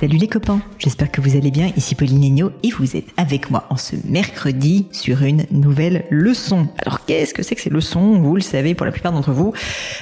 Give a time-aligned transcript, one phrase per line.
[0.00, 3.50] Salut les copains, j'espère que vous allez bien, ici Pauline Agneau et vous êtes avec
[3.50, 6.68] moi en ce mercredi sur une nouvelle leçon.
[6.78, 8.18] Alors qu'est-ce que c'est que ces leçons?
[8.18, 9.52] Vous le savez pour la plupart d'entre vous,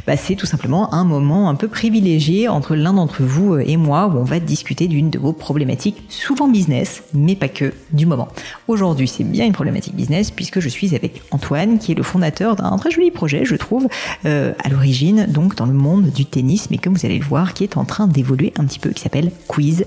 [0.07, 4.07] bah, c'est tout simplement un moment un peu privilégié entre l'un d'entre vous et moi
[4.07, 8.29] où on va discuter d'une de vos problématiques, souvent business, mais pas que, du moment.
[8.69, 12.55] Aujourd'hui c'est bien une problématique business puisque je suis avec Antoine qui est le fondateur
[12.55, 13.89] d'un très joli projet je trouve,
[14.27, 17.53] euh, à l'origine donc dans le monde du tennis, mais comme vous allez le voir
[17.53, 19.87] qui est en train d'évoluer un petit peu, qui s'appelle Quiz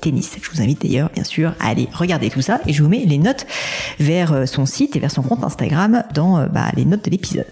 [0.00, 0.36] tennis.
[0.40, 3.04] Je vous invite d'ailleurs, bien sûr, à aller regarder tout ça et je vous mets
[3.06, 3.46] les notes
[3.98, 7.10] vers euh, son site et vers son compte Instagram dans euh, bah, les notes de
[7.10, 7.46] l'épisode.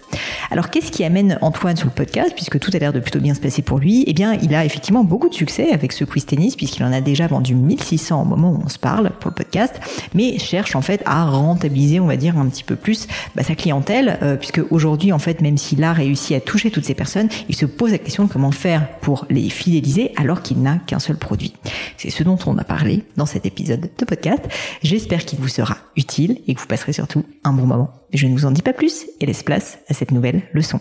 [0.51, 3.35] Alors, qu'est-ce qui amène Antoine sur le podcast, puisque tout a l'air de plutôt bien
[3.35, 4.05] se passer pour lui?
[4.07, 7.01] Eh bien, il a effectivement beaucoup de succès avec ce quiz tennis, puisqu'il en a
[7.01, 9.75] déjà vendu 1600 au moment où on se parle pour le podcast,
[10.15, 13.55] mais cherche en fait à rentabiliser, on va dire, un petit peu plus bah, sa
[13.55, 17.29] clientèle, euh, puisque aujourd'hui, en fait, même s'il a réussi à toucher toutes ces personnes,
[17.49, 20.99] il se pose la question de comment faire pour les fidéliser alors qu'il n'a qu'un
[20.99, 21.53] seul produit.
[21.99, 24.43] C'est ce dont on a parlé dans cet épisode de podcast.
[24.83, 27.91] J'espère qu'il vous sera utile et que vous passerez surtout un bon moment.
[28.13, 30.81] Je ne vous en dis pas plus et laisse place à cette nouvelle leçon.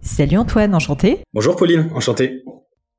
[0.00, 1.18] Salut Antoine, enchanté.
[1.32, 2.42] Bonjour Pauline, enchanté.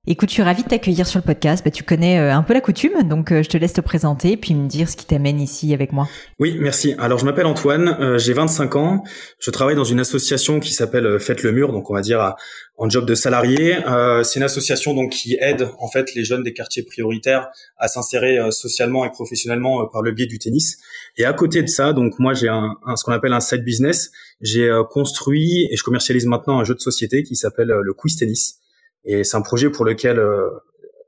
[0.05, 1.63] Écoute, je suis ravie de t'accueillir sur le podcast.
[1.63, 4.35] Bah, tu connais euh, un peu la coutume, donc euh, je te laisse te présenter
[4.35, 6.09] puis me dire ce qui t'amène ici avec moi.
[6.41, 6.93] Oui, merci.
[6.97, 9.05] Alors, je m'appelle Antoine, euh, j'ai 25 ans.
[9.39, 12.35] Je travaille dans une association qui s'appelle Faites le mur, donc on va dire
[12.75, 13.77] en job de salarié.
[14.23, 18.39] c'est une association donc qui aide en fait les jeunes des quartiers prioritaires à s'insérer
[18.51, 20.79] socialement et professionnellement par le biais du tennis.
[21.15, 24.11] Et à côté de ça, donc moi j'ai un, ce qu'on appelle un side business.
[24.41, 28.62] J'ai construit et je commercialise maintenant un jeu de société qui s'appelle le Quiz Tennis.
[29.05, 30.49] Et c'est un projet pour lequel euh,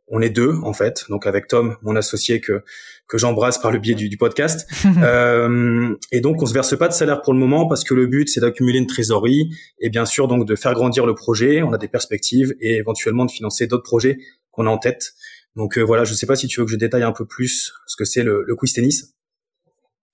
[0.08, 2.64] on est deux en fait, donc avec Tom, mon associé que
[3.08, 4.68] que j'embrasse par le biais du, du podcast.
[5.04, 8.08] euh, et donc on se verse pas de salaire pour le moment parce que le
[8.08, 11.62] but c'est d'accumuler une trésorerie et bien sûr donc de faire grandir le projet.
[11.64, 14.18] On a des perspectives et éventuellement de financer d'autres projets
[14.52, 15.14] qu'on a en tête.
[15.56, 17.74] Donc euh, voilà, je sais pas si tu veux que je détaille un peu plus
[17.86, 19.14] ce que c'est le, le quiz tennis.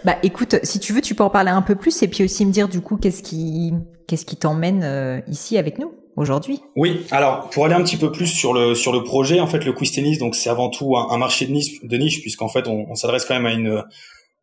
[0.04, 2.46] Bah écoute, si tu veux, tu peux en parler un peu plus et puis aussi
[2.46, 3.72] me dire du coup qu'est-ce qui
[4.08, 5.94] qu'est-ce qui t'emmène euh, ici avec nous?
[6.16, 6.60] Aujourd'hui.
[6.76, 9.66] Oui, alors pour aller un petit peu plus sur le sur le projet, en fait
[9.66, 12.88] le quiz tennis donc c'est avant tout un, marché de niche de puisqu'en fait on,
[12.90, 13.84] on s'adresse quand même à une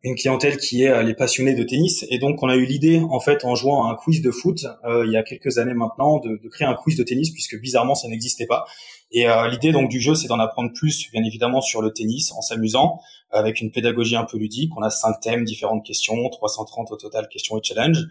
[0.03, 2.05] une clientèle qui est euh, les passionnés de tennis.
[2.09, 4.65] Et donc on a eu l'idée en fait en jouant à un quiz de foot
[4.85, 7.59] euh, il y a quelques années maintenant de, de, créer un quiz de tennis puisque
[7.59, 8.65] bizarrement ça n'existait pas.
[9.11, 12.31] Et euh, l'idée donc du jeu c'est d'en apprendre plus bien évidemment sur le tennis
[12.31, 12.99] en s'amusant
[13.31, 14.71] avec une pédagogie un peu ludique.
[14.77, 18.07] On a cinq thèmes différentes questions 330 au total questions et challenges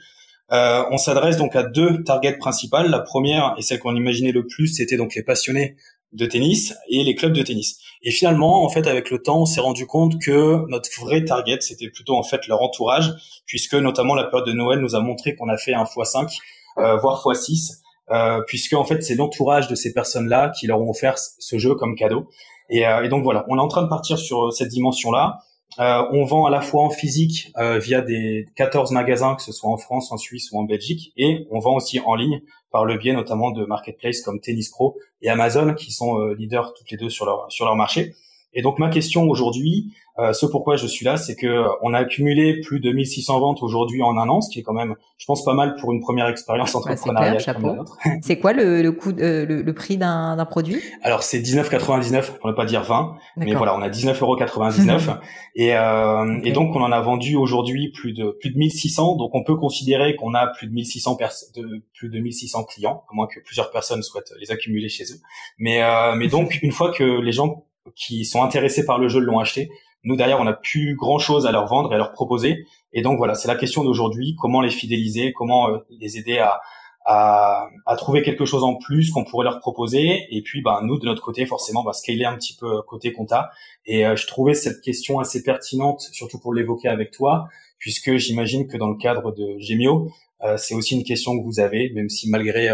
[0.52, 2.90] euh, on s'adresse donc à deux targets principales.
[2.90, 5.76] La première et celle qu'on imaginait le plus, c'était donc les passionnés
[6.12, 7.78] de tennis et les clubs de tennis.
[8.02, 11.58] Et finalement, en fait, avec le temps, on s'est rendu compte que notre vrai target,
[11.60, 13.12] c'était plutôt en fait leur entourage,
[13.46, 16.34] puisque notamment la période de Noël nous a montré qu'on a fait un x5,
[16.78, 20.90] euh, voire x6, euh, puisque en fait, c'est l'entourage de ces personnes-là qui leur ont
[20.90, 22.28] offert ce jeu comme cadeau.
[22.70, 25.40] Et, euh, et donc voilà, on est en train de partir sur cette dimension-là.
[25.80, 29.52] Euh, on vend à la fois en physique euh, via des 14 magasins, que ce
[29.52, 32.40] soit en France, en Suisse ou en Belgique, et on vend aussi en ligne
[32.72, 36.74] par le biais notamment de marketplaces comme Tennis Pro et Amazon, qui sont euh, leaders
[36.74, 38.14] toutes les deux sur leur sur leur marché.
[38.58, 41.94] Et donc ma question aujourd'hui, euh, ce pourquoi je suis là, c'est que euh, on
[41.94, 44.96] a accumulé plus de 1600 ventes aujourd'hui en un an, ce qui est quand même,
[45.16, 47.84] je pense, pas mal pour une première expérience entrepreneuriale comme
[48.22, 50.82] C'est quoi le, le coût, euh, le, prix d'un produit?
[51.02, 55.18] Alors c'est 19,99 pour ne pas dire 20, mais voilà, on a 19,99
[55.54, 59.36] et, euh, et donc on en a vendu aujourd'hui plus de plus de 1600, donc
[59.36, 61.16] on peut considérer qu'on a plus de 1600
[61.54, 65.20] de plus de 1600 clients, à moins que plusieurs personnes souhaitent les accumuler chez eux.
[65.58, 67.67] Mais euh, mais donc une fois que les gens
[67.98, 69.70] qui sont intéressés par le jeu l'ont acheté,
[70.04, 72.66] nous derrière, on n'a plus grand chose à leur vendre et à leur proposer.
[72.92, 76.60] Et donc voilà, c'est la question d'aujourd'hui comment les fidéliser, comment euh, les aider à,
[77.04, 80.26] à, à, trouver quelque chose en plus qu'on pourrait leur proposer?
[80.30, 83.50] Et puis, ben, nous de notre côté, forcément, va scaler un petit peu côté compta.
[83.86, 87.48] Et euh, je trouvais cette question assez pertinente, surtout pour l'évoquer avec toi,
[87.78, 90.10] puisque j'imagine que dans le cadre de Gemio,
[90.42, 92.68] euh, c'est aussi une question que vous avez, même si malgré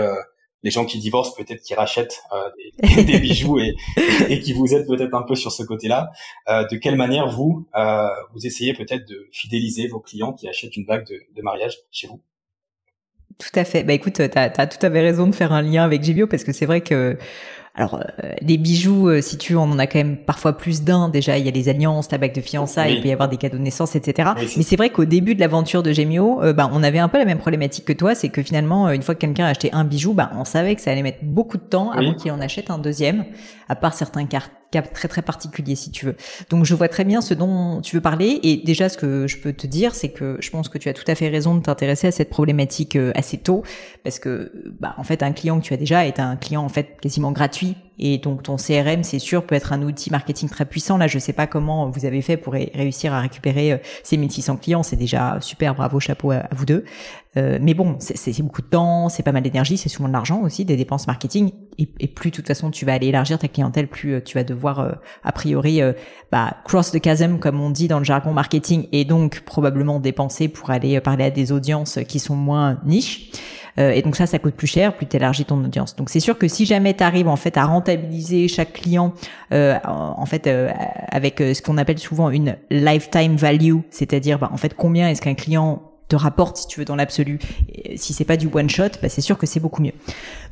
[0.64, 3.76] les gens qui divorcent peut-être qui rachètent euh, des, des, bijoux et,
[4.28, 6.10] et, qui vous aident peut-être un peu sur ce côté-là.
[6.48, 10.76] Euh, de quelle manière vous euh, vous essayez peut-être de fidéliser vos clients qui achètent
[10.76, 12.20] une bague de, de mariage chez vous?
[13.38, 13.84] Tout à fait.
[13.84, 16.44] Bah écoute, tu as, tout à fait raison de faire un lien avec Gibio parce
[16.44, 17.18] que c'est vrai que
[17.76, 20.84] alors, euh, des bijoux, euh, si tu veux, on en a quand même parfois plus
[20.84, 21.08] d'un.
[21.08, 23.36] Déjà, il y a les alliances, la bague de fiançailles, il peut y avoir des
[23.36, 24.30] cadeaux de naissance, etc.
[24.56, 27.18] Mais c'est vrai qu'au début de l'aventure de Gemio, euh, bah, on avait un peu
[27.18, 29.82] la même problématique que toi, c'est que finalement, une fois que quelqu'un a acheté un
[29.82, 32.70] bijou, bah, on savait que ça allait mettre beaucoup de temps avant qu'il en achète
[32.70, 33.24] un deuxième,
[33.68, 34.24] à part certains
[34.82, 36.16] très très particuliers, si tu veux.
[36.50, 38.40] Donc, je vois très bien ce dont tu veux parler.
[38.42, 40.92] Et déjà, ce que je peux te dire, c'est que je pense que tu as
[40.92, 43.62] tout à fait raison de t'intéresser à cette problématique assez tôt,
[44.02, 46.68] parce que, bah, en fait, un client que tu as déjà est un client en
[46.68, 50.64] fait quasiment gratuit Et donc ton CRM, c'est sûr, peut être un outil marketing très
[50.64, 50.96] puissant.
[50.96, 54.56] Là, je sais pas comment vous avez fait pour réussir à récupérer euh, ces 1600
[54.56, 54.82] clients.
[54.82, 56.84] C'est déjà super, bravo, chapeau à, vous deux.
[57.36, 60.40] Euh, mais bon, c'est beaucoup de temps, c'est pas mal d'énergie, c'est souvent de l'argent
[60.42, 61.50] aussi, des dépenses marketing.
[61.78, 64.38] Et, et, plus de toute façon tu vas aller élargir ta clientèle, plus euh, tu
[64.38, 64.92] vas devoir euh,
[65.24, 65.80] a priori
[66.30, 70.46] bah, cross the chasm comme on dit dans le jargon marketing, et donc probablement dépenser
[70.46, 73.30] pour aller parler à des audiences qui sont moins niches.
[73.78, 75.96] Euh, et donc ça, ça coûte plus cher, plus tu élargis ton audience.
[75.96, 79.14] Donc c'est sûr que si jamais tu arrives en fait à rentabiliser chaque client
[79.52, 80.70] euh, en fait euh,
[81.10, 85.34] avec ce qu'on appelle souvent une lifetime value, c'est-à-dire bah, en fait combien est-ce qu'un
[85.34, 87.38] client te rapporte si tu veux dans l'absolu.
[87.96, 89.92] Si c'est pas du one shot, bah c'est sûr que c'est beaucoup mieux.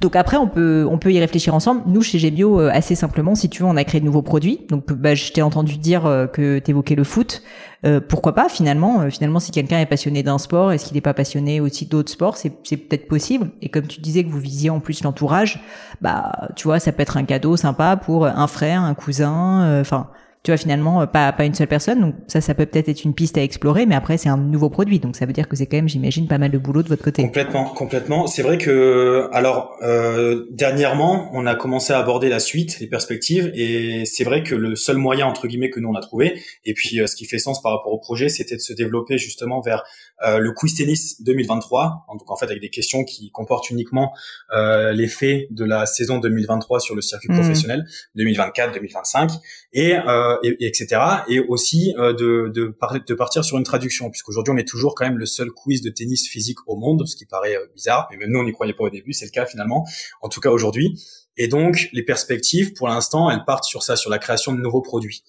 [0.01, 1.83] Donc après on peut on peut y réfléchir ensemble.
[1.87, 4.61] Nous chez Gbio euh, assez simplement si tu veux on a créé de nouveaux produits.
[4.69, 7.43] Donc bah, je t'ai entendu dire euh, que tu évoquais le foot.
[7.85, 9.11] Euh, pourquoi pas finalement?
[9.11, 12.37] Finalement si quelqu'un est passionné d'un sport est-ce qu'il n'est pas passionné aussi d'autres sports?
[12.37, 15.61] C'est c'est peut-être possible et comme tu disais que vous visiez en plus l'entourage
[16.01, 20.09] bah tu vois ça peut être un cadeau sympa pour un frère un cousin enfin
[20.43, 22.01] tu vois finalement euh, pas pas une seule personne.
[22.01, 24.71] Donc ça ça peut peut-être être une piste à explorer mais après c'est un nouveau
[24.71, 24.99] produit.
[24.99, 27.03] Donc ça veut dire que c'est quand même j'imagine pas mal de boulot de votre
[27.03, 27.23] côté.
[27.23, 28.27] Complètement complètement.
[28.27, 33.53] C'est vrai que alors euh, dernièrement on a commencé à aborder la suite les perspectives
[33.55, 36.75] et c'est vrai que le seul moyen entre guillemets que nous on a trouvé et
[36.75, 39.61] puis euh, ce qui fait sens par rapport au projet c'était de se développer justement
[39.61, 39.85] vers
[40.25, 44.13] euh, le quiz tennis 2023, donc en fait avec des questions qui comportent uniquement
[44.53, 47.41] euh, les faits de la saison 2023 sur le circuit mmh.
[47.41, 47.85] professionnel
[48.15, 49.33] 2024, 2025
[49.73, 51.01] et, euh, et, etc.
[51.29, 52.75] Et aussi euh, de, de,
[53.07, 55.91] de, partir sur une traduction, puisqu'aujourd'hui on est toujours quand même le seul quiz de
[55.91, 58.75] tennis physique au monde, ce qui paraît euh, bizarre, mais même nous on n'y croyait
[58.75, 59.87] pas au début, c'est le cas finalement,
[60.21, 61.01] en tout cas aujourd'hui.
[61.37, 64.83] Et donc les perspectives, pour l'instant, elles partent sur ça, sur la création de nouveaux
[64.83, 65.23] produits.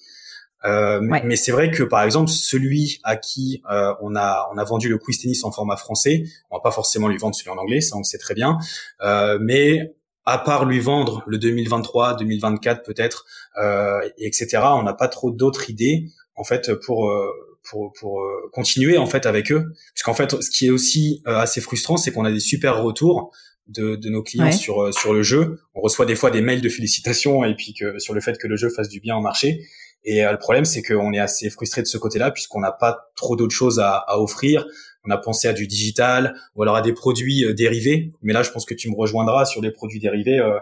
[0.65, 4.63] Euh, Mais c'est vrai que par exemple celui à qui euh, on a on a
[4.63, 7.57] vendu le quiz tennis en format français, on va pas forcément lui vendre celui en
[7.57, 8.57] anglais, ça on le sait très bien.
[9.01, 9.93] Euh, mais
[10.25, 13.25] à part lui vendre le 2023, 2024 peut-être,
[13.61, 14.59] euh, etc.
[14.63, 17.29] On n'a pas trop d'autres idées en fait pour euh,
[17.69, 19.73] pour, pour euh, continuer en fait avec eux.
[19.93, 23.31] Puisqu'en fait, ce qui est aussi assez frustrant, c'est qu'on a des super retours
[23.67, 25.59] de, de nos clients sur sur le jeu.
[25.73, 28.47] On reçoit des fois des mails de félicitations et puis que sur le fait que
[28.47, 29.65] le jeu fasse du bien en marché.
[30.05, 33.11] Et euh, le problème, c'est qu'on est assez frustré de ce côté-là puisqu'on n'a pas
[33.15, 34.65] trop d'autres choses à, à, offrir.
[35.05, 38.11] On a pensé à du digital ou alors à des produits euh, dérivés.
[38.21, 40.39] Mais là, je pense que tu me rejoindras sur les produits dérivés.
[40.39, 40.59] Euh,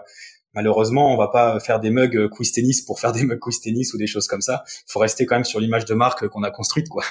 [0.54, 3.94] malheureusement, on va pas faire des mugs quiz tennis pour faire des mugs quiz tennis
[3.94, 4.64] ou des choses comme ça.
[4.88, 7.04] Il faut rester quand même sur l'image de marque qu'on a construite, quoi.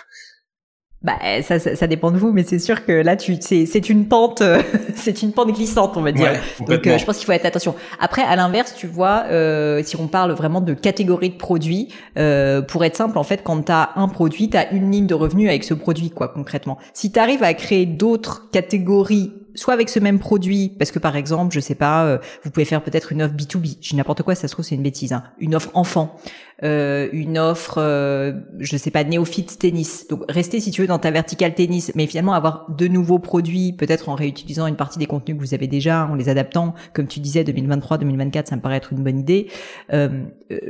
[1.04, 3.90] Bah ça, ça, ça, dépend de vous, mais c'est sûr que là tu c'est c'est
[3.90, 4.62] une pente euh,
[4.96, 6.34] c'est une pente glissante on va dire.
[6.68, 7.74] Donc euh, je pense qu'il faut être attention.
[8.00, 11.88] Après à l'inverse tu vois euh, si on parle vraiment de catégorie de produits
[12.20, 15.08] euh, pour être simple en fait quand tu as un produit tu as une ligne
[15.08, 16.78] de revenus avec ce produit quoi concrètement.
[16.94, 21.16] Si tu arrives à créer d'autres catégories soit avec ce même produit, parce que par
[21.16, 24.36] exemple, je sais pas, euh, vous pouvez faire peut-être une offre B2B, je n'importe quoi,
[24.36, 25.24] ça se trouve c'est une bêtise, hein.
[25.40, 26.18] une offre enfant,
[26.64, 30.08] euh, une offre, euh, je sais pas, néophyte tennis.
[30.08, 33.74] Donc restez si tu veux dans ta verticale tennis, mais finalement avoir de nouveaux produits,
[33.74, 37.08] peut-être en réutilisant une partie des contenus que vous avez déjà, en les adaptant, comme
[37.08, 39.48] tu disais, 2023, 2024, ça me paraît être une bonne idée.
[39.92, 40.26] Euh,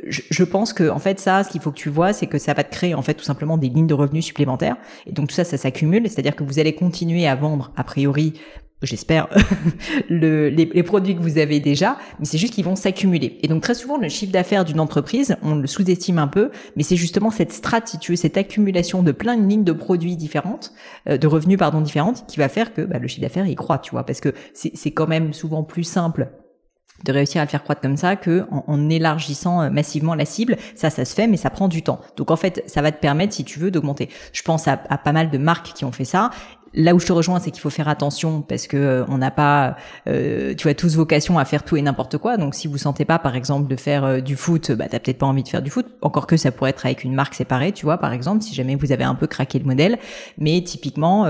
[0.07, 2.37] je, je, pense que en fait ça, ce qu'il faut que tu vois, c'est que
[2.37, 5.27] ça va te créer en fait tout simplement des lignes de revenus supplémentaires, et donc
[5.27, 8.33] tout ça, ça s'accumule, c'est-à-dire que vous allez continuer à vendre a priori
[8.81, 9.27] j'espère,
[10.09, 13.38] le, les, les, produits que vous avez déjà, mais c'est juste qu'ils vont s'accumuler.
[13.41, 16.83] Et donc très souvent, le chiffre d'affaires d'une entreprise, on le sous-estime un peu, mais
[16.83, 20.15] c'est justement cette strat, si tu veux, cette accumulation de plein de lignes de produits
[20.15, 20.73] différentes,
[21.07, 23.79] euh, de revenus pardon différentes, qui va faire que bah, le chiffre d'affaires il croît,
[23.79, 26.29] tu vois, parce que c'est quand même souvent plus simple
[27.03, 30.57] de réussir à le faire croître comme ça que en, élargissant euh, massivement la cible.
[30.75, 32.00] Ça, ça se fait, mais ça prend du temps.
[32.15, 34.09] Donc en fait, ça va te permettre, si tu veux, d'augmenter.
[34.33, 36.29] Je pense à, à, pas mal de marques qui ont fait ça
[36.73, 39.29] Là où je te rejoins, c'est qu'il faut faire attention parce que euh, on n'a
[39.29, 39.75] pas,
[40.07, 42.37] euh, tu as tous vocation à faire tout et n'importe quoi.
[42.37, 45.17] Donc, si vous sentez pas, par exemple, de faire euh, du foot, bah t'as peut-être
[45.17, 45.85] pas envie de faire du foot.
[46.01, 48.75] Encore que ça pourrait être avec une marque séparée, tu vois, par exemple, si jamais
[48.75, 49.99] vous avez un peu craqué le modèle.
[50.37, 51.25] Mais typiquement,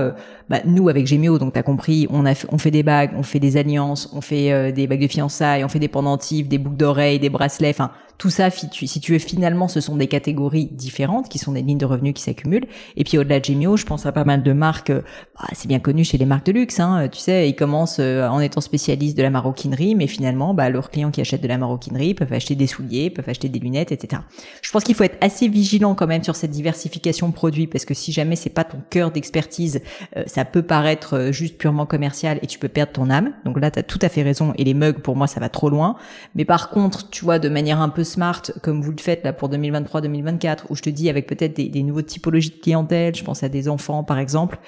[0.48, 3.40] bah, nous avec Gemio, donc t'as compris, on a, on fait des bagues, on fait
[3.40, 7.18] des alliances, on fait des bagues de fiançailles, on fait des pendentifs, des boucles d'oreilles,
[7.18, 11.38] des bracelets, enfin tout ça, si tu veux, finalement, ce sont des catégories différentes qui
[11.38, 12.66] sont des lignes de revenus qui s'accumulent.
[12.96, 15.80] Et puis au-delà de Gemio, je pense à pas mal de marques, bah, c'est bien
[15.80, 16.78] connu chez les marques de luxe.
[16.78, 20.70] Hein, tu sais, ils commencent euh, en étant spécialistes de la maroquinerie, mais finalement, bah,
[20.70, 23.92] leurs clients qui achètent de la maroquinerie peuvent acheter des souliers, peuvent acheter des lunettes,
[23.92, 24.22] etc.
[24.62, 27.84] Je pense qu'il faut être assez vigilant quand même sur cette diversification de produits, parce
[27.84, 29.80] que si jamais c'est pas ton cœur d'expertise,
[30.16, 33.32] euh, ça peut paraître euh, juste purement commercial et tu peux perdre ton âme.
[33.44, 34.52] Donc là, tu as tout à fait raison.
[34.56, 35.96] Et les mugs, pour moi, ça va trop loin.
[36.34, 39.32] Mais par contre, tu vois, de manière un peu smart comme vous le faites là
[39.32, 43.24] pour 2023-2024, où je te dis avec peut-être des, des nouveaux typologies de clientèle, je
[43.24, 44.58] pense à des enfants par exemple,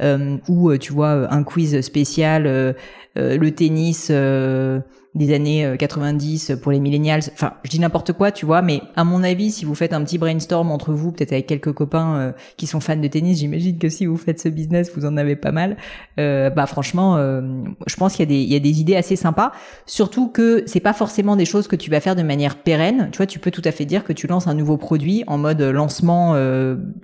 [0.00, 2.44] euh, ou tu vois un quiz spécial
[3.16, 4.10] le tennis
[5.14, 7.22] des années 90 euh, pour les millennials.
[7.32, 10.02] Enfin, je dis n'importe quoi, tu vois, mais à mon avis, si vous faites un
[10.02, 13.78] petit brainstorm entre vous, peut-être avec quelques copains euh, qui sont fans de tennis, j'imagine
[13.78, 15.76] que si vous faites ce business, vous en avez pas mal.
[16.18, 17.42] Euh, bah franchement, euh,
[17.86, 19.52] je pense qu'il y a des y a des idées assez sympas.
[19.86, 23.08] Surtout que c'est pas forcément des choses que tu vas faire de manière pérenne.
[23.12, 25.38] Tu vois, tu peux tout à fait dire que tu lances un nouveau produit en
[25.38, 26.34] mode lancement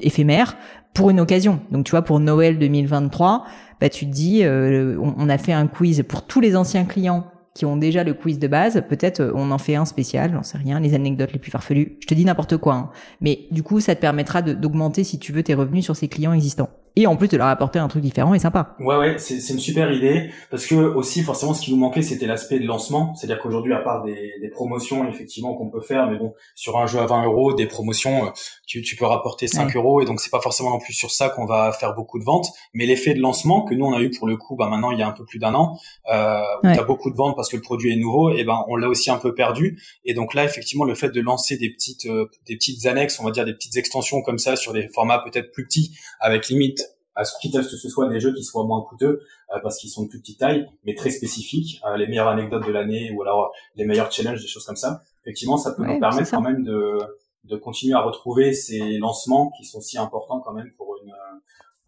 [0.01, 0.57] éphémère
[0.95, 1.61] pour une occasion.
[1.71, 3.45] Donc tu vois, pour Noël 2023,
[3.81, 7.65] bah tu te dis, on a fait un quiz pour tous les anciens clients qui
[7.65, 10.59] ont déjà le quiz de base, peut-être euh, on en fait un spécial, j'en sais
[10.59, 11.97] rien, les anecdotes les plus farfelues.
[12.01, 12.91] Je te dis n'importe quoi, hein.
[13.21, 16.33] mais du coup ça te permettra d'augmenter si tu veux tes revenus sur ces clients
[16.33, 18.75] existants et en plus de leur apporter un truc différent et sympa.
[18.81, 22.27] Ouais ouais, c'est une super idée parce que aussi forcément ce qui nous manquait c'était
[22.27, 26.19] l'aspect de lancement, c'est-à-dire qu'aujourd'hui à part des, des promotions effectivement qu'on peut faire, mais
[26.19, 28.31] bon sur un jeu à 20 euros des promotions euh,
[28.67, 31.29] tu, tu peux rapporter 5 euros et donc c'est pas forcément non plus sur ça
[31.29, 34.11] qu'on va faire beaucoup de ventes, mais l'effet de lancement que nous on a eu
[34.11, 35.79] pour le coup, bah maintenant il y a un peu plus d'un an,
[36.13, 36.85] euh, où ouais.
[36.85, 39.19] beaucoup de ventes parce que le produit est nouveau, et ben on l'a aussi un
[39.19, 42.87] peu perdu et donc là effectivement le fait de lancer des petites euh, des petites
[42.87, 45.97] annexes, on va dire des petites extensions comme ça sur des formats peut-être plus petits
[46.21, 46.81] avec limite
[47.15, 49.23] à ce quitte à ce que ce soit des jeux qui soient moins coûteux
[49.55, 52.67] euh, parce qu'ils sont de plus petite taille, mais très spécifiques, euh, les meilleures anecdotes
[52.67, 55.03] de l'année ou alors les meilleurs challenges, des choses comme ça.
[55.25, 56.99] Effectivement, ça peut nous permettre quand même de,
[57.45, 60.90] de continuer à retrouver ces lancements qui sont si importants quand même pour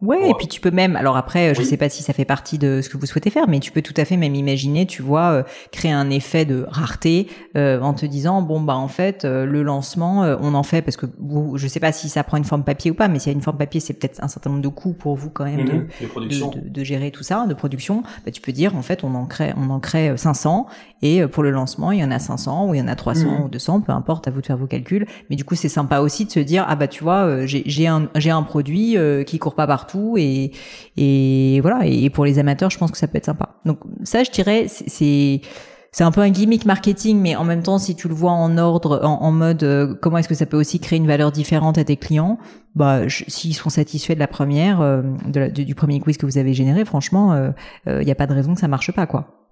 [0.03, 2.59] Ouais, et puis tu peux même, alors après, je sais pas si ça fait partie
[2.59, 5.01] de ce que vous souhaitez faire, mais tu peux tout à fait même imaginer, tu
[5.01, 9.25] vois, euh, créer un effet de rareté euh, en te disant, bon bah en fait,
[9.25, 12.37] euh, le lancement, on en fait parce que vous, je sais pas si ça prend
[12.37, 14.29] une forme papier ou pas, mais s'il y a une forme papier, c'est peut-être un
[14.29, 17.47] certain nombre de coûts pour vous quand même de, mhm, de, de, gérer tout ça,
[17.47, 18.03] de production.
[18.25, 20.67] Bah, tu peux dire, en fait, on en crée, on en crée 500
[21.03, 23.25] et pour le lancement, il y en a 500 ou il y en a 300
[23.25, 23.45] mhm.
[23.45, 25.07] ou 200, peu importe, à vous de faire vos calculs.
[25.31, 28.09] Mais du coup, c'est sympa aussi de se dire, ah bah tu vois, j'ai un,
[28.17, 31.87] j'ai un produit qui court pas partout et voilà.
[31.87, 33.57] Et pour les amateurs je pense que ça peut être sympa.
[33.65, 35.41] Donc ça je dirais c'est
[35.95, 38.57] c'est un peu un gimmick marketing, mais en même temps, si tu le vois en
[38.57, 41.85] ordre, en, mode euh, comment est-ce que ça peut aussi créer une valeur différente à
[41.85, 42.39] tes clients,
[42.75, 45.03] bah s'ils sont satisfaits de la première, euh,
[45.51, 47.35] du premier quiz que vous avez généré, franchement,
[47.87, 49.51] il euh, n'y a pas de raison que ça marche pas, quoi.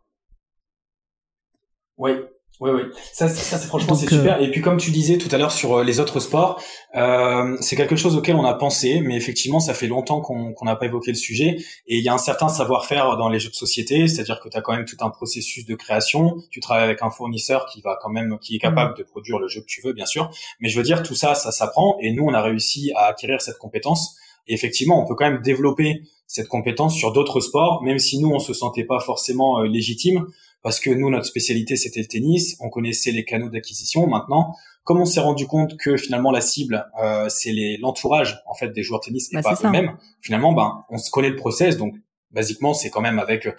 [1.98, 2.12] Oui,
[2.60, 2.82] oui, oui.
[3.14, 4.36] Ça, ça c'est franchement c'est super.
[4.36, 6.62] Euh, et puis comme tu disais tout à l'heure sur euh, les autres sports,
[6.94, 10.76] euh, c'est quelque chose auquel on a pensé, mais effectivement, ça fait longtemps qu'on n'a
[10.76, 11.56] pas évoqué le sujet.
[11.86, 14.58] Et il y a un certain savoir-faire dans les jeux de société, c'est-à-dire que tu
[14.58, 16.36] as quand même tout un processus de création.
[16.50, 19.48] Tu travailles avec un fournisseur qui va quand même, qui est capable de produire le
[19.48, 20.30] jeu que tu veux, bien sûr.
[20.60, 21.96] Mais je veux dire, tout ça, ça s'apprend.
[22.02, 24.16] Et nous, on a réussi à acquérir cette compétence.
[24.46, 28.30] Et effectivement, on peut quand même développer cette compétence sur d'autres sports, même si nous,
[28.30, 30.26] on se sentait pas forcément légitime
[30.62, 34.06] parce que nous, notre spécialité, c'était le tennis, on connaissait les canaux d'acquisition.
[34.06, 38.68] Maintenant, comme on s'est rendu compte que finalement la cible, euh, c'est l'entourage en fait
[38.68, 41.76] des joueurs de tennis et bah, pas eux-mêmes, finalement, ben, on se connaît le process,
[41.76, 41.94] donc
[42.30, 43.54] basiquement, c'est quand même avec le,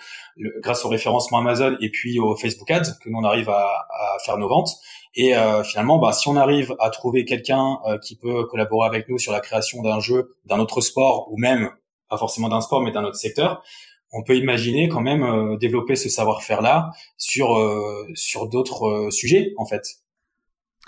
[0.61, 4.17] grâce au référencement Amazon et puis au Facebook Ads que nous on arrive à, à
[4.25, 4.77] faire nos ventes.
[5.13, 9.09] Et euh, finalement, bah, si on arrive à trouver quelqu'un euh, qui peut collaborer avec
[9.09, 11.69] nous sur la création d'un jeu, d'un autre sport ou même
[12.09, 13.63] pas forcément d'un sport mais d'un autre secteur,
[14.11, 19.11] on peut imaginer quand même euh, développer ce savoir-faire là sur euh, sur d'autres euh,
[19.11, 20.00] sujets en fait.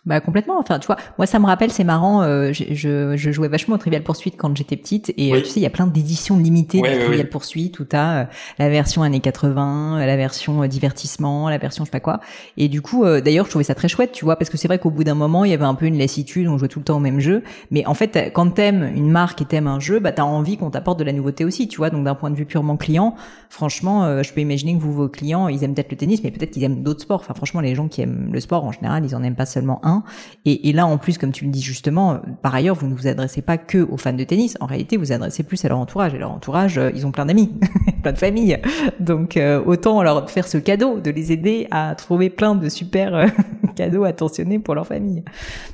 [0.06, 0.60] Bah complètement.
[0.60, 2.24] Enfin, tu vois, moi ça me rappelle, c'est marrant.
[2.24, 5.62] Euh, je, je, jouais vachement au Trivial Poursuite quand j'étais petite, et euh, tu sais,
[5.62, 8.26] il y a plein d'éditions limitées de Trivial Poursuite où t'as euh,
[8.60, 12.20] la version années 80, la version divertissement, la version je sais pas quoi.
[12.58, 14.78] Et du coup, d'ailleurs, je trouvais ça très chouette, tu vois, parce que c'est vrai
[14.78, 16.86] qu'au bout d'un moment, il y avait un peu une lassitude, on jouait tout le
[16.86, 17.42] temps au même jeu.
[17.72, 20.70] Mais en fait, quand t'aimes une marque et t'aimes un jeu, bah t'as envie qu'on
[20.70, 21.90] t'apporte de la nouveauté aussi, tu vois.
[21.90, 23.16] Donc d'un point de vue purement client,
[23.50, 26.52] franchement, je peux imaginer que vous, vos clients, ils aiment peut-être le tennis, mais peut-être
[26.52, 27.22] qu'ils aiment d'autres sports.
[27.22, 29.80] Enfin, franchement, les gens qui aiment le sport en général, ils en aiment pas seulement
[29.84, 29.93] un.
[30.46, 33.42] Et, là, en plus, comme tu le dis justement, par ailleurs, vous ne vous adressez
[33.42, 34.58] pas que aux fans de tennis.
[34.60, 36.14] En réalité, vous adressez plus à leur entourage.
[36.14, 37.52] Et leur entourage, euh, ils ont plein d'amis,
[38.04, 38.60] plein de familles.
[39.00, 43.16] Donc, euh, autant leur faire ce cadeau, de les aider à trouver plein de super
[43.16, 43.28] euh,
[43.76, 45.24] cadeaux attentionnés pour leur famille.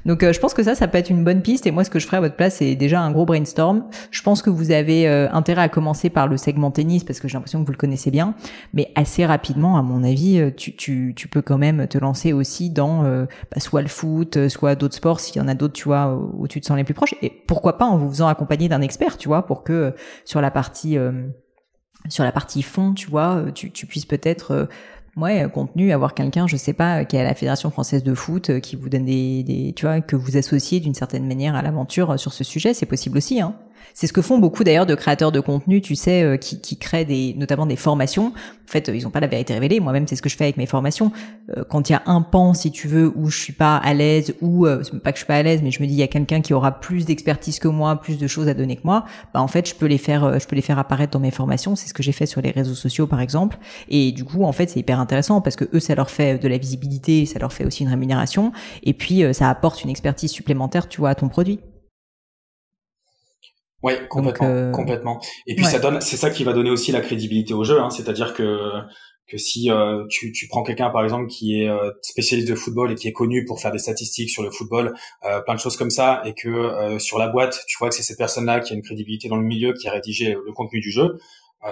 [0.05, 1.65] Donc, je pense que ça, ça peut être une bonne piste.
[1.65, 3.85] Et moi, ce que je ferais à votre place, c'est déjà un gros brainstorm.
[4.11, 7.33] Je pense que vous avez intérêt à commencer par le segment tennis parce que j'ai
[7.33, 8.35] l'impression que vous le connaissez bien.
[8.73, 13.59] Mais assez rapidement, à mon avis, tu peux quand même te lancer aussi dans bah,
[13.59, 14.08] soit le foot,
[14.49, 16.83] soit d'autres sports, s'il y en a d'autres, tu vois, où tu te sens les
[16.83, 17.15] plus proches.
[17.21, 19.91] Et pourquoi pas en vous faisant accompagner d'un expert, tu vois, pour que euh,
[20.25, 21.27] sur la partie euh,
[22.07, 24.69] sur la partie fond, tu vois, euh, tu, tu puisses peut-être
[25.17, 28.59] ouais, contenu, avoir quelqu'un, je sais pas, qui est à la Fédération française de foot,
[28.61, 32.17] qui vous donne des, des tu vois, que vous associez d'une certaine manière à l'aventure
[32.19, 33.55] sur ce sujet, c'est possible aussi, hein.
[33.93, 36.77] C'est ce que font beaucoup d'ailleurs de créateurs de contenu, tu sais, euh, qui, qui
[36.77, 38.27] créent des, notamment des formations.
[38.27, 39.79] En fait, ils n'ont pas la vérité révélée.
[39.79, 41.11] Moi-même, c'est ce que je fais avec mes formations.
[41.57, 43.93] Euh, quand il y a un pan, si tu veux, où je suis pas à
[43.93, 45.99] l'aise, ou euh, pas que je suis pas à l'aise, mais je me dis il
[45.99, 48.83] y a quelqu'un qui aura plus d'expertise que moi, plus de choses à donner que
[48.83, 51.31] moi, bah en fait, je peux les faire, je peux les faire apparaître dans mes
[51.31, 51.75] formations.
[51.75, 53.57] C'est ce que j'ai fait sur les réseaux sociaux, par exemple.
[53.89, 56.47] Et du coup, en fait, c'est hyper intéressant parce que eux, ça leur fait de
[56.47, 58.51] la visibilité, ça leur fait aussi une rémunération,
[58.83, 61.59] et puis ça apporte une expertise supplémentaire, tu vois, à ton produit.
[63.81, 65.21] Oui, complètement, euh, complètement.
[65.47, 67.79] Et puis ça donne, c'est ça qui va donner aussi la crédibilité au jeu.
[67.79, 68.71] Hein, C'est-à-dire que
[69.27, 72.91] que si euh, tu, tu prends quelqu'un par exemple qui est euh, spécialiste de football
[72.91, 75.91] et qui est connu pour faire des statistiques sur le football, plein de choses comme
[75.91, 78.81] ça, et que sur la boîte, tu vois que c'est cette personne-là qui a une
[78.81, 81.19] crédibilité dans le milieu, qui a rédigé le contenu du jeu,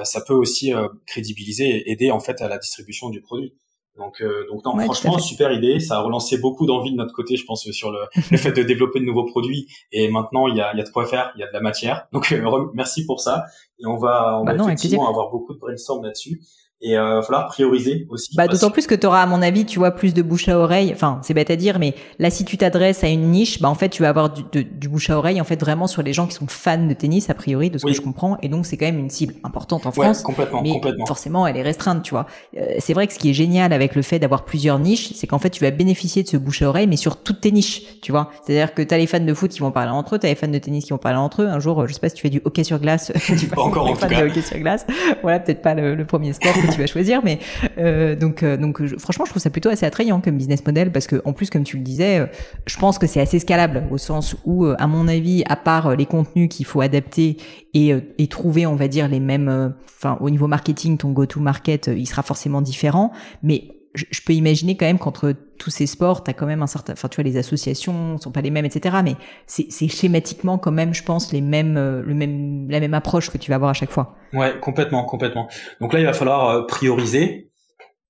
[0.04, 0.72] ça peut aussi
[1.08, 3.56] crédibiliser et aider en fait à la distribution du produit.
[3.98, 5.80] Donc, euh, donc non, franchement, super idée.
[5.80, 8.00] Ça a relancé beaucoup d'envie de notre côté, je pense, sur le,
[8.32, 9.68] le fait de développer de nouveaux produits.
[9.92, 11.54] Et maintenant, il y a, il y a de quoi faire, il y a de
[11.54, 12.08] la matière.
[12.14, 13.46] Donc, euh, merci pour ça.
[13.80, 16.42] Et on va, on bah va effectivement avoir beaucoup de brainstorm là-dessus.
[16.80, 18.36] Et euh, va falloir prioriser aussi.
[18.36, 20.60] Bah, d'autant plus que tu auras, à mon avis, tu vois, plus de bouche à
[20.60, 20.92] oreille.
[20.94, 23.74] Enfin, c'est bête à dire, mais là, si tu t'adresses à une niche, bah en
[23.74, 26.28] fait, tu vas avoir du, du, bouche à oreille, en fait, vraiment sur les gens
[26.28, 28.38] qui sont fans de tennis, a priori, de ce que je comprends.
[28.44, 30.22] Et donc, c'est quand même une cible importante en France.
[30.22, 31.08] complètement, mais complètement.
[31.08, 32.28] Forcément, elle est restreinte, tu vois.
[32.56, 35.26] Euh, c'est vrai que ce qui est génial avec le fait d'avoir plusieurs niches, c'est
[35.26, 38.00] qu'en fait, tu vas bénéficier de ce bouche à oreille, mais sur toutes tes niches,
[38.04, 38.30] tu vois.
[38.46, 40.48] C'est-à-dire que t'as les fans de foot qui vont parler entre eux, t'as les fans
[40.48, 41.48] de tennis qui vont parler entre eux.
[41.48, 43.88] Un jour, je sais pas si tu fais du hockey sur glace, tu vas encore
[43.88, 44.22] en tout cas.
[44.22, 44.86] de hockey sur glace.
[45.24, 47.40] Voilà, peut-être pas le, le premier sport tu vas choisir, mais
[47.78, 51.08] euh, donc, euh, donc franchement, je trouve ça plutôt assez attrayant comme business model parce
[51.08, 52.26] que, en plus, comme tu le disais, euh,
[52.66, 56.06] je pense que c'est assez scalable au sens où, à mon avis, à part les
[56.06, 57.38] contenus qu'il faut adapter
[57.74, 62.06] et, et trouver, on va dire, les mêmes, enfin, au niveau marketing, ton go-to-market, il
[62.06, 63.12] sera forcément différent,
[63.44, 63.77] mais
[64.10, 66.94] je peux imaginer quand même qu'entre tous ces sports, tu as quand même un certain,
[66.94, 68.98] enfin tu vois, les associations sont pas les mêmes, etc.
[69.04, 69.16] Mais
[69.48, 73.50] c'est schématiquement quand même, je pense, les mêmes, le même, la même approche que tu
[73.50, 74.16] vas avoir à chaque fois.
[74.34, 75.48] Ouais, complètement, complètement.
[75.82, 77.48] Donc là, il va falloir prioriser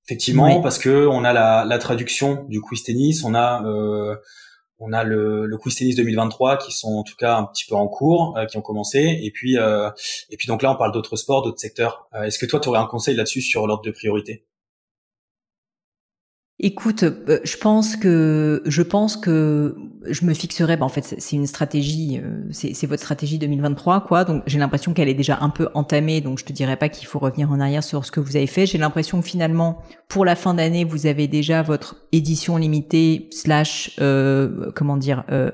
[0.08, 4.16] Effectivement, parce que on a la, la, traduction du quiz tennis, on a euh,
[4.80, 7.76] on a le, le quiz tennis 2023 qui sont en tout cas un petit peu
[7.76, 9.90] en cours, euh, qui ont commencé, et puis euh,
[10.30, 12.08] et puis donc là on parle d'autres sports, d'autres secteurs.
[12.14, 14.46] Euh, est-ce que toi tu aurais un conseil là-dessus sur l'ordre de priorité?
[16.60, 19.76] Écoute, euh, je pense que je pense que
[20.08, 20.76] je me fixerai.
[20.76, 22.20] Bah en fait, c'est une stratégie.
[22.24, 24.26] Euh, c'est votre stratégie 2023, quoi.
[24.26, 26.20] Donc j'ai l'impression qu'elle est déjà un peu entamée.
[26.20, 28.48] Donc je te dirais pas qu'il faut revenir en arrière sur ce que vous avez
[28.48, 28.66] fait.
[28.66, 33.96] J'ai l'impression que finalement, pour la fin d'année, vous avez déjà votre édition limitée slash
[34.00, 35.52] euh, comment dire euh,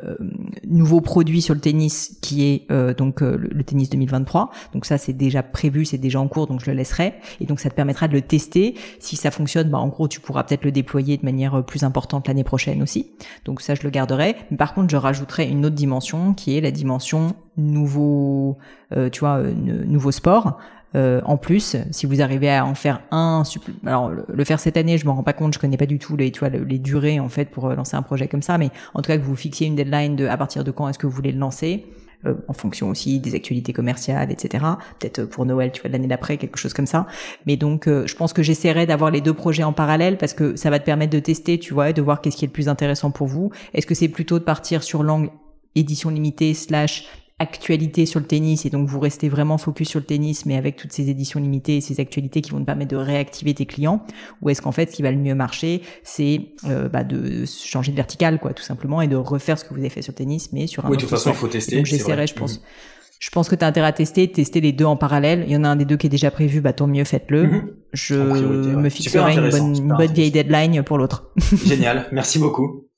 [0.67, 4.51] nouveau produit sur le tennis qui est donc le, tennis 2023.
[4.73, 6.47] Donc ça c'est déjà prévu, c'est déjà en cours.
[6.47, 7.15] Donc je le laisserai.
[7.41, 8.75] Et donc ça te permettra de le tester.
[8.99, 11.83] Si ça fonctionne, bah en gros tu pourras peut-être le déployer de manière euh, plus
[11.83, 13.11] importante l'année prochaine aussi.
[13.45, 14.35] Donc ça, je le garderai.
[14.51, 18.57] Mais par contre, je rajouterai une autre dimension qui est la dimension nouveau,
[18.95, 20.59] euh, tu vois, euh, nouveau sport.
[20.95, 23.43] En plus, si vous arrivez à en faire un,
[23.85, 26.15] alors le, faire cette année, je me rends pas compte, je connais pas du tout
[26.15, 29.01] les, tu vois, les durées en fait pour lancer un projet comme ça, mais en
[29.01, 31.15] tout cas que vous fixiez une deadline de à partir de quand est-ce que vous
[31.15, 31.85] voulez le lancer,
[32.25, 34.63] euh, en fonction aussi des actualités commerciales, etc.
[34.97, 37.05] Peut-être euh, pour Noël, tu vois, l'année d'après, quelque chose comme ça.
[37.45, 40.55] Mais donc, euh, je pense que j'essaierai d'avoir les deux projets en parallèle parce que
[40.55, 42.53] ça va te permettre de tester, tu vois, et de voir qu'est-ce qui est le
[42.53, 43.51] plus intéressant pour vous.
[43.73, 45.31] Est-ce que c'est plutôt de partir sur l'angle
[45.75, 47.09] édition limitée slash
[47.43, 50.75] actualité sur le tennis et donc vous restez vraiment focus sur le tennis mais avec
[50.75, 54.03] toutes ces éditions limitées et ces actualités qui vont te permettre de réactiver tes clients
[54.41, 57.91] ou est-ce qu'en fait ce qui va le mieux marcher c'est euh, bah, de changer
[57.91, 60.17] de verticale quoi tout simplement et de refaire ce que vous avez fait sur le
[60.17, 62.57] tennis mais sur un oui de toute façon il faut tester donc j'essaierai je pense
[62.57, 62.93] mm-hmm.
[63.19, 65.45] Je pense que tu as intérêt à tester, tester les deux en parallèle.
[65.47, 67.45] Il y en a un des deux qui est déjà prévu, bah tant mieux, faites-le.
[67.45, 67.61] Mm-hmm.
[67.93, 71.31] Je me fixerai une bonne, une bonne vieille deadline pour l'autre.
[71.65, 72.89] Génial, merci beaucoup.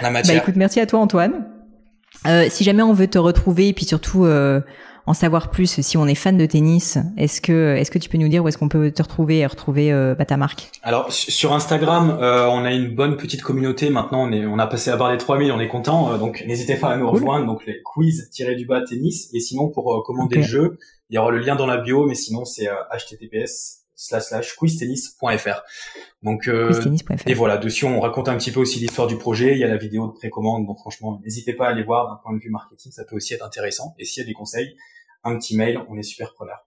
[0.00, 0.36] La matière.
[0.36, 1.51] Bah écoute, merci à toi Antoine.
[2.26, 4.60] Euh, si jamais on veut te retrouver et puis surtout euh,
[5.06, 8.18] en savoir plus, si on est fan de tennis, est-ce que est-ce que tu peux
[8.18, 10.70] nous dire où est-ce qu'on peut te retrouver et retrouver euh, bah, ta marque?
[10.82, 13.90] Alors sur Instagram, on a une bonne petite communauté.
[13.90, 16.16] Maintenant, on est on a passé à barre les 3000, on est content.
[16.18, 17.46] donc n'hésitez pas à nous rejoindre.
[17.46, 19.28] Donc les quiz du bas tennis.
[19.34, 20.78] Et sinon pour commander le jeu,
[21.10, 22.06] il y aura le lien dans la bio.
[22.06, 25.62] Mais sinon c'est https slash slash quiztennis.fr.
[26.22, 26.72] Donc euh,
[27.26, 29.52] et voilà, dessus on raconte un petit peu aussi l'histoire du projet.
[29.52, 32.16] Il y a la vidéo de précommande, donc franchement n'hésitez pas à aller voir d'un
[32.22, 33.94] point de vue marketing, ça peut aussi être intéressant.
[33.98, 34.76] Et s'il y a des conseils,
[35.24, 36.66] un petit mail, on est super preneur.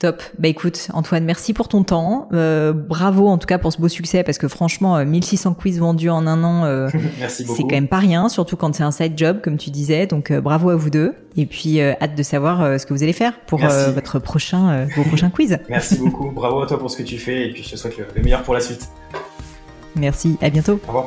[0.00, 0.22] Top.
[0.38, 2.28] Bah écoute, Antoine, merci pour ton temps.
[2.32, 5.78] Euh, bravo en tout cas pour ce beau succès parce que franchement, 1600 euh, quiz
[5.78, 6.88] vendus en un an, euh,
[7.28, 10.06] c'est quand même pas rien, surtout quand c'est un side job comme tu disais.
[10.06, 11.14] Donc bravo à vous deux.
[11.36, 15.30] Et puis hâte de savoir ce que vous allez faire pour votre prochain, vos prochains
[15.30, 15.58] quiz.
[15.68, 16.30] merci beaucoup.
[16.30, 18.42] Bravo à toi pour ce que tu fais et puis je te souhaite le, meilleur
[18.42, 18.88] pour la suite.
[19.94, 20.36] Merci.
[20.40, 20.80] À bientôt.
[20.84, 21.06] Au revoir,